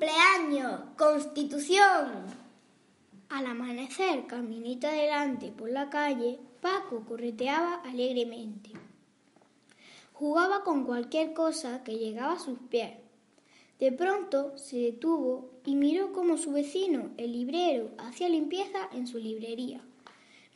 cumpleaños! 0.00 0.80
¡Constitución! 0.96 2.24
Al 3.28 3.46
amanecer, 3.46 4.26
caminito 4.26 4.86
adelante 4.86 5.52
por 5.54 5.70
la 5.70 5.90
calle, 5.90 6.38
Paco 6.62 7.04
correteaba 7.06 7.82
alegremente. 7.84 8.70
Jugaba 10.14 10.64
con 10.64 10.84
cualquier 10.84 11.34
cosa 11.34 11.84
que 11.84 11.98
llegaba 11.98 12.32
a 12.32 12.38
sus 12.38 12.58
pies. 12.70 12.92
De 13.78 13.92
pronto 13.92 14.56
se 14.56 14.78
detuvo 14.78 15.50
y 15.66 15.76
miró 15.76 16.14
cómo 16.14 16.38
su 16.38 16.52
vecino, 16.52 17.10
el 17.18 17.32
librero, 17.32 17.90
hacía 17.98 18.30
limpieza 18.30 18.88
en 18.94 19.06
su 19.06 19.18
librería. 19.18 19.82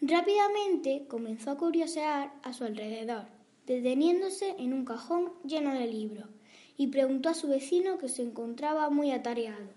Rápidamente 0.00 1.04
comenzó 1.06 1.50
a 1.50 1.58
curiosear 1.58 2.32
a 2.42 2.54
su 2.54 2.64
alrededor, 2.64 3.26
deteniéndose 3.66 4.54
en 4.58 4.72
un 4.72 4.86
cajón 4.86 5.32
lleno 5.44 5.74
de 5.74 5.86
libros, 5.86 6.28
y 6.76 6.88
preguntó 6.88 7.30
a 7.30 7.34
su 7.34 7.48
vecino 7.48 7.98
que 7.98 8.08
se 8.08 8.22
encontraba 8.22 8.90
muy 8.90 9.12
atareado. 9.12 9.68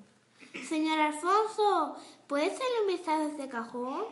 Señor 0.67 0.99
Alfonso, 0.99 1.95
¿puede 2.27 2.49
ser 2.49 2.67
un 2.81 2.87
vistazo 2.87 3.23
a 3.23 3.27
este 3.27 3.47
cajón? 3.47 4.05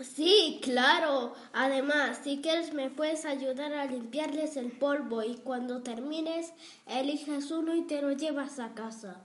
Sí, 0.00 0.58
claro. 0.62 1.34
Además, 1.52 2.20
si 2.24 2.40
quieres 2.40 2.72
me 2.74 2.90
puedes 2.90 3.24
ayudar 3.24 3.72
a 3.74 3.86
limpiarles 3.86 4.56
el 4.56 4.72
polvo 4.72 5.22
y 5.22 5.36
cuando 5.36 5.82
termines 5.82 6.52
eliges 6.86 7.50
uno 7.50 7.74
y 7.74 7.82
te 7.82 8.02
lo 8.02 8.12
llevas 8.12 8.58
a 8.58 8.74
casa. 8.74 9.20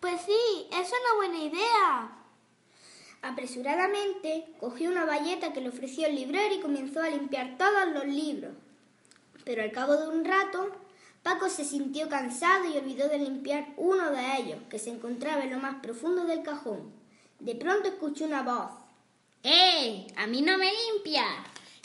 Pues 0.00 0.20
sí, 0.22 0.68
es 0.70 0.88
una 0.88 1.16
buena 1.16 1.38
idea. 1.38 2.18
Apresuradamente 3.22 4.44
cogió 4.60 4.90
una 4.90 5.04
bayeta 5.04 5.52
que 5.52 5.60
le 5.60 5.70
ofreció 5.70 6.06
el 6.06 6.14
librero 6.14 6.54
y 6.54 6.60
comenzó 6.60 7.00
a 7.00 7.08
limpiar 7.08 7.56
todos 7.56 7.88
los 7.92 8.04
libros. 8.04 8.52
Pero 9.44 9.62
al 9.62 9.72
cabo 9.72 9.96
de 9.96 10.08
un 10.08 10.24
rato, 10.24 10.70
Paco 11.24 11.48
se 11.48 11.64
sintió 11.64 12.10
cansado 12.10 12.66
y 12.68 12.76
olvidó 12.76 13.08
de 13.08 13.18
limpiar 13.18 13.72
uno 13.78 14.10
de 14.10 14.36
ellos, 14.36 14.58
que 14.68 14.78
se 14.78 14.90
encontraba 14.90 15.42
en 15.42 15.52
lo 15.52 15.58
más 15.58 15.76
profundo 15.76 16.26
del 16.26 16.42
cajón. 16.42 16.92
De 17.40 17.54
pronto 17.54 17.88
escuchó 17.88 18.26
una 18.26 18.42
voz. 18.42 18.70
¡Eh! 19.42 20.06
¡A 20.16 20.26
mí 20.26 20.42
no 20.42 20.58
me 20.58 20.70
limpia! 20.70 21.24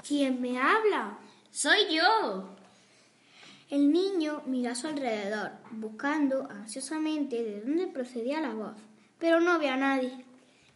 ¿Quién 0.06 0.42
me 0.42 0.60
habla? 0.60 1.18
¡Soy 1.52 1.88
yo! 1.90 2.50
El 3.70 3.94
niño 3.94 4.44
miró 4.46 4.72
a 4.72 4.76
su 4.76 4.88
alrededor, 4.88 5.52
buscando 5.72 6.46
ansiosamente 6.52 7.42
de 7.42 7.62
dónde 7.62 7.88
procedía 7.88 8.42
la 8.42 8.54
voz, 8.54 8.76
pero 9.20 9.40
no 9.40 9.52
había 9.54 9.78
nadie. 9.78 10.26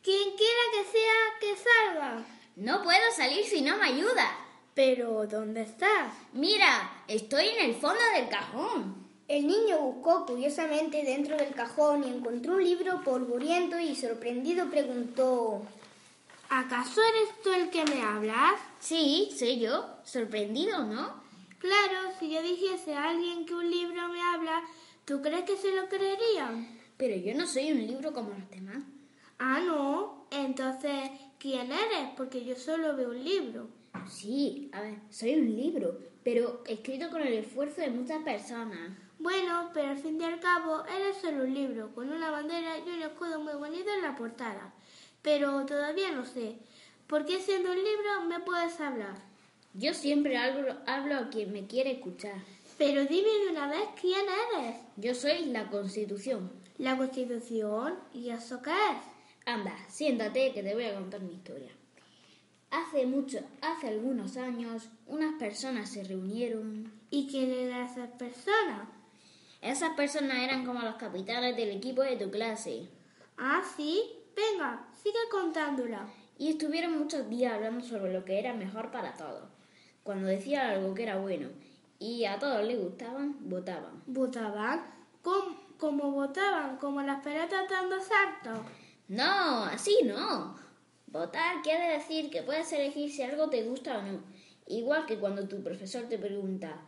Quien 0.01 0.37
quiera 0.37 0.63
que 0.71 0.89
sea, 0.89 1.13
que 1.41 1.55
salga. 1.57 2.25
No 2.55 2.81
puedo 2.81 3.11
salir 3.13 3.43
si 3.43 3.61
no 3.61 3.75
me 3.75 3.87
ayuda. 3.87 4.42
Pero, 4.75 5.27
¿dónde 5.27 5.61
estás? 5.61 6.13
Mira, 6.33 7.03
estoy 7.07 7.45
en 7.47 7.69
el 7.69 7.75
fondo 7.75 7.99
del 8.15 8.27
cajón. 8.29 8.95
El 9.27 9.47
niño 9.47 9.79
buscó 9.79 10.25
curiosamente 10.25 11.03
dentro 11.03 11.37
del 11.37 11.53
cajón 11.53 12.03
y 12.03 12.07
encontró 12.07 12.55
un 12.55 12.63
libro 12.63 13.03
polvoriento 13.03 13.79
y 13.79 13.95
sorprendido 13.95 14.69
preguntó 14.69 15.61
¿Acaso 16.49 17.01
eres 17.01 17.41
tú 17.41 17.51
el 17.51 17.69
que 17.69 17.85
me 17.85 18.01
hablas? 18.01 18.59
Sí, 18.79 19.29
soy 19.37 19.59
yo. 19.59 19.85
Sorprendido, 20.03 20.83
¿no? 20.83 21.23
Claro, 21.59 22.13
si 22.19 22.29
yo 22.29 22.43
dijese 22.43 22.93
a 22.93 23.09
alguien 23.09 23.45
que 23.45 23.55
un 23.55 23.69
libro 23.71 24.07
me 24.09 24.21
habla, 24.21 24.61
¿tú 25.05 25.21
crees 25.21 25.45
que 25.45 25.57
se 25.57 25.73
lo 25.73 25.87
creerían? 25.87 26.79
Pero 26.97 27.15
yo 27.15 27.33
no 27.33 27.47
soy 27.47 27.71
un 27.71 27.87
libro 27.87 28.13
como 28.13 28.29
los 28.31 28.49
demás. 28.51 28.83
Ah, 29.39 29.61
no. 29.65 30.27
Entonces, 30.29 31.09
¿quién 31.39 31.71
eres? 31.71 32.09
Porque 32.17 32.43
yo 32.43 32.55
solo 32.55 32.95
veo 32.95 33.09
un 33.09 33.23
libro. 33.23 33.67
Sí, 34.09 34.69
a 34.73 34.81
ver, 34.81 34.95
soy 35.09 35.35
un 35.35 35.55
libro, 35.55 35.99
pero 36.23 36.63
escrito 36.65 37.09
con 37.09 37.21
el 37.21 37.33
esfuerzo 37.33 37.81
de 37.81 37.89
muchas 37.89 38.23
personas. 38.23 38.91
Bueno, 39.19 39.69
pero 39.73 39.89
al 39.89 39.97
fin 39.97 40.19
y 40.19 40.23
al 40.23 40.39
cabo 40.39 40.83
eres 40.85 41.17
solo 41.17 41.43
un 41.43 41.53
libro, 41.53 41.93
con 41.93 42.11
una 42.11 42.31
bandera 42.31 42.77
y 42.77 42.89
un 42.89 43.01
escudo 43.01 43.39
muy 43.39 43.53
bonito 43.53 43.89
en 43.95 44.01
la 44.01 44.15
portada. 44.15 44.73
Pero 45.21 45.65
todavía 45.65 46.11
no 46.11 46.25
sé. 46.25 46.57
¿Por 47.07 47.25
qué 47.25 47.39
siendo 47.39 47.71
un 47.71 47.77
libro 47.77 48.23
me 48.27 48.39
puedes 48.41 48.79
hablar? 48.79 49.15
Yo 49.73 49.93
siempre 49.93 50.37
hablo, 50.37 50.77
hablo 50.85 51.15
a 51.15 51.29
quien 51.29 51.51
me 51.51 51.67
quiere 51.67 51.93
escuchar. 51.93 52.35
Pero 52.77 53.05
dime 53.05 53.29
de 53.45 53.51
una 53.51 53.67
vez 53.67 53.87
quién 53.99 54.25
eres. 54.53 54.77
Yo 54.97 55.15
soy 55.15 55.45
la 55.45 55.69
Constitución. 55.69 56.51
¿La 56.77 56.97
Constitución? 56.97 57.99
¿Y 58.13 58.29
eso 58.29 58.61
qué 58.61 58.71
es? 58.71 59.45
Anda, 59.45 59.75
siéntate 59.89 60.53
que 60.53 60.63
te 60.63 60.73
voy 60.73 60.85
a 60.85 60.95
contar 60.95 61.21
mi 61.21 61.33
historia. 61.33 61.71
Hace 62.73 63.05
mucho, 63.05 63.37
hace 63.61 63.89
algunos 63.89 64.35
años, 64.35 64.89
unas 65.05 65.35
personas 65.35 65.91
se 65.91 66.03
reunieron. 66.03 66.91
¿Y 67.11 67.27
quién 67.27 67.51
eran 67.51 67.85
esas 67.85 68.09
personas? 68.09 68.87
Esas 69.61 69.91
personas 69.91 70.39
eran 70.39 70.65
como 70.65 70.79
los 70.79 70.95
capitanes 70.95 71.55
del 71.55 71.69
equipo 71.69 72.01
de 72.01 72.17
tu 72.17 72.31
clase. 72.31 72.89
Ah, 73.37 73.61
sí. 73.77 74.01
Venga, 74.35 74.87
sigue 75.03 75.19
contándola. 75.29 76.07
Y 76.39 76.49
estuvieron 76.49 76.97
muchos 76.97 77.29
días 77.29 77.53
hablando 77.53 77.85
sobre 77.85 78.11
lo 78.11 78.25
que 78.25 78.39
era 78.39 78.55
mejor 78.55 78.89
para 78.89 79.13
todos. 79.13 79.47
Cuando 80.01 80.25
decía 80.27 80.71
algo 80.71 80.95
que 80.95 81.03
era 81.03 81.17
bueno 81.17 81.49
y 81.99 82.25
a 82.25 82.39
todos 82.39 82.65
les 82.65 82.79
gustaban, 82.81 83.37
votaban. 83.47 84.01
¿Votaban? 84.07 84.81
¿Cómo, 85.21 85.57
cómo 85.77 86.09
votaban? 86.09 86.77
¿Como 86.77 87.03
las 87.03 87.23
pelotas 87.23 87.69
dando 87.69 87.97
saltos? 87.99 88.65
No, 89.09 89.65
así 89.65 89.95
no. 90.05 90.62
Votar 91.13 91.61
quiere 91.61 91.93
decir 91.93 92.31
que 92.31 92.41
puedes 92.41 92.73
elegir 92.73 93.11
si 93.11 93.21
algo 93.21 93.47
te 93.47 93.61
gusta 93.61 93.99
o 93.99 94.01
no. 94.01 94.23
Igual 94.65 95.05
que 95.05 95.19
cuando 95.19 95.47
tu 95.47 95.61
profesor 95.61 96.09
te 96.09 96.17
pregunta, 96.17 96.81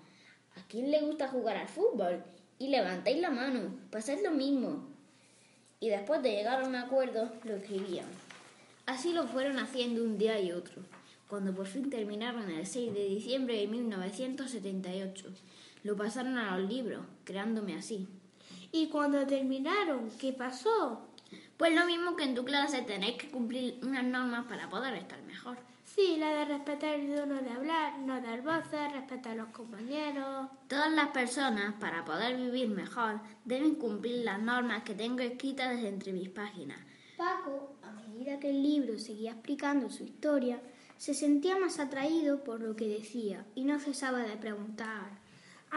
¿a 0.55 0.67
quién 0.67 0.89
le 0.89 1.01
gusta 1.01 1.27
jugar 1.27 1.57
al 1.57 1.67
fútbol? 1.67 2.23
Y 2.57 2.69
levantáis 2.69 3.21
la 3.21 3.29
mano, 3.29 3.77
pasáis 3.91 4.23
lo 4.23 4.31
mismo. 4.31 4.87
Y 5.79 5.89
después 5.89 6.23
de 6.23 6.31
llegar 6.31 6.63
a 6.63 6.67
un 6.67 6.73
acuerdo, 6.73 7.31
lo 7.43 7.57
escribían. 7.57 8.07
Así 8.87 9.13
lo 9.13 9.27
fueron 9.27 9.59
haciendo 9.59 10.03
un 10.03 10.17
día 10.17 10.39
y 10.39 10.51
otro, 10.51 10.81
cuando 11.29 11.53
por 11.53 11.67
fin 11.67 11.91
terminaron 11.91 12.49
el 12.49 12.65
6 12.65 12.95
de 12.95 13.05
diciembre 13.05 13.57
de 13.57 13.67
1978. 13.67 15.27
Lo 15.83 15.95
pasaron 15.95 16.39
a 16.39 16.57
los 16.57 16.67
libros, 16.67 17.05
creándome 17.25 17.75
así. 17.75 18.07
¿Y 18.71 18.87
cuando 18.87 19.27
terminaron, 19.27 20.09
qué 20.19 20.33
pasó? 20.33 21.11
Pues 21.57 21.73
lo 21.73 21.85
mismo 21.85 22.16
que 22.16 22.25
en 22.25 22.35
tu 22.35 22.43
clase 22.43 22.81
tenéis 22.81 23.17
que 23.17 23.29
cumplir 23.29 23.79
unas 23.81 24.03
normas 24.03 24.45
para 24.45 24.69
poder 24.69 24.93
estar 24.95 25.21
mejor. 25.23 25.57
Sí, 25.85 26.17
la 26.17 26.29
de 26.31 26.45
respetar 26.45 26.95
el 26.95 27.16
turno 27.16 27.41
de 27.41 27.49
hablar, 27.49 27.99
no 27.99 28.19
dar 28.19 28.41
voces, 28.41 28.91
respetar 28.91 29.33
a 29.33 29.43
los 29.43 29.49
compañeros. 29.49 30.49
Todas 30.67 30.91
las 30.91 31.09
personas, 31.09 31.75
para 31.79 32.03
poder 32.03 32.35
vivir 32.35 32.67
mejor, 32.67 33.21
deben 33.45 33.75
cumplir 33.75 34.25
las 34.25 34.41
normas 34.41 34.83
que 34.83 34.93
tengo 34.93 35.19
escritas 35.19 35.79
entre 35.79 36.11
mis 36.11 36.27
páginas. 36.27 36.79
Paco, 37.16 37.77
a 37.83 37.91
medida 37.91 38.39
que 38.39 38.49
el 38.49 38.61
libro 38.61 38.99
seguía 38.99 39.31
explicando 39.31 39.89
su 39.89 40.03
historia, 40.03 40.59
se 40.97 41.13
sentía 41.13 41.57
más 41.57 41.79
atraído 41.79 42.43
por 42.43 42.61
lo 42.61 42.75
que 42.75 42.87
decía 42.87 43.45
y 43.55 43.63
no 43.63 43.79
cesaba 43.79 44.19
de 44.19 44.35
preguntar. 44.35 45.24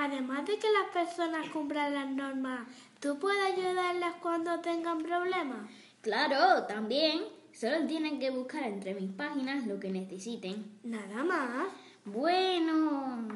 Además 0.00 0.47
de 0.47 0.56
que 0.59 0.69
las 0.70 0.92
personas 0.92 1.48
cumplan 1.48 1.92
las 1.92 2.09
normas, 2.09 2.69
¿tú 3.00 3.19
puedes 3.19 3.53
ayudarlas 3.53 4.14
cuando 4.22 4.60
tengan 4.60 5.03
problemas? 5.03 5.68
Claro, 6.03 6.65
también. 6.66 7.24
Solo 7.53 7.84
tienen 7.84 8.21
que 8.21 8.30
buscar 8.30 8.62
entre 8.62 8.95
mis 8.95 9.10
páginas 9.10 9.66
lo 9.66 9.80
que 9.80 9.91
necesiten. 9.91 10.78
Nada 10.84 11.24
más. 11.24 11.66
Bueno, 12.04 13.27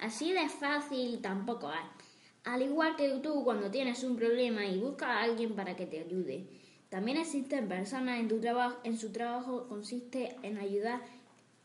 así 0.00 0.32
de 0.32 0.48
fácil 0.48 1.22
tampoco 1.22 1.70
es. 1.70 2.06
Al 2.42 2.62
igual 2.62 2.96
que 2.96 3.08
tú 3.22 3.44
cuando 3.44 3.70
tienes 3.70 4.02
un 4.02 4.16
problema 4.16 4.66
y 4.66 4.80
buscas 4.80 5.08
a 5.08 5.22
alguien 5.22 5.54
para 5.54 5.76
que 5.76 5.86
te 5.86 6.00
ayude. 6.00 6.48
También 6.88 7.18
existen 7.18 7.68
personas 7.68 8.18
en 8.18 8.26
tu 8.26 8.40
trabajo, 8.40 8.78
en 8.82 8.98
su 8.98 9.12
trabajo 9.12 9.68
consiste 9.68 10.34
en 10.42 10.58
ayudar 10.58 11.00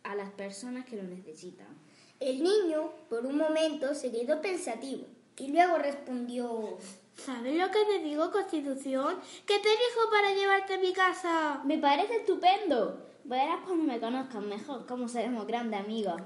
a 0.04 0.14
las 0.14 0.30
personas 0.30 0.86
que 0.86 0.98
lo 0.98 1.04
necesitan. 1.04 1.68
El 2.22 2.44
niño, 2.44 2.92
por 3.10 3.26
un 3.26 3.36
momento, 3.36 3.96
se 3.96 4.12
quedó 4.12 4.40
pensativo 4.42 5.08
y 5.38 5.48
luego 5.48 5.78
respondió 5.80 6.78
¿Sabes 7.16 7.56
lo 7.56 7.70
que 7.72 7.84
te 7.86 8.04
digo, 8.04 8.32
Constitución? 8.32 9.16
Que 9.46 9.60
te 9.60 9.70
elijo 9.70 10.10
para 10.12 10.34
llevarte 10.34 10.76
a 10.76 10.78
mi 10.78 10.94
casa. 10.94 11.62
Me 11.66 11.78
parece 11.80 12.18
estupendo. 12.18 13.06
Verás 13.24 13.62
cuando 13.66 13.84
me 13.84 14.00
conozcan 14.00 14.48
mejor 14.48 14.86
cómo 14.86 15.08
seremos 15.08 15.46
grandes 15.48 15.80
amigos. 15.80 16.22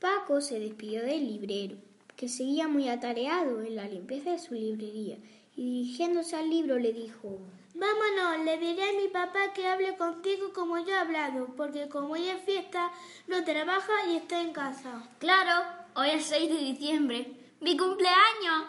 Paco 0.00 0.40
se 0.40 0.60
despidió 0.60 1.02
del 1.02 1.26
librero, 1.26 1.76
que 2.16 2.28
seguía 2.28 2.68
muy 2.68 2.88
atareado 2.88 3.60
en 3.60 3.74
la 3.74 3.88
limpieza 3.88 4.30
de 4.30 4.38
su 4.38 4.54
librería, 4.54 5.18
y 5.58 5.82
dirigiéndose 5.82 6.36
al 6.36 6.48
libro 6.48 6.78
le 6.78 6.92
dijo 6.92 7.40
Vámonos, 7.74 8.44
le 8.44 8.58
diré 8.58 8.90
a 8.90 8.92
mi 8.92 9.08
papá 9.08 9.52
que 9.54 9.66
hable 9.66 9.96
contigo 9.96 10.52
como 10.54 10.78
yo 10.78 10.88
he 10.88 10.98
hablado, 10.98 11.48
porque 11.56 11.88
como 11.88 12.14
hoy 12.14 12.28
es 12.28 12.42
fiesta, 12.44 12.90
no 13.26 13.44
trabaja 13.44 13.92
y 14.08 14.16
está 14.16 14.40
en 14.40 14.52
casa. 14.52 15.08
Claro, 15.18 15.64
hoy 15.94 16.10
es 16.10 16.24
6 16.24 16.50
de 16.50 16.58
diciembre, 16.58 17.32
mi 17.60 17.76
cumpleaños. 17.76 18.66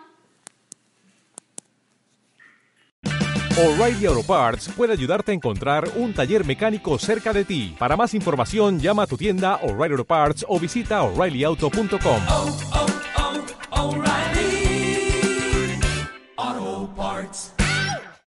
O'Reilly 3.57 4.05
Auto 4.05 4.23
Parts 4.23 4.69
puede 4.69 4.93
ayudarte 4.93 5.31
a 5.31 5.35
encontrar 5.35 5.89
un 5.95 6.13
taller 6.13 6.45
mecánico 6.45 6.97
cerca 6.99 7.33
de 7.33 7.45
ti. 7.45 7.75
Para 7.79 7.97
más 7.97 8.13
información, 8.13 8.79
llama 8.79 9.03
a 9.03 9.07
tu 9.07 9.17
tienda 9.17 9.55
O'Reilly 9.57 9.93
Auto 9.93 10.05
Parts 10.05 10.45
o 10.47 10.59
visita 10.59 11.01
oreillyauto.com. 11.01 12.98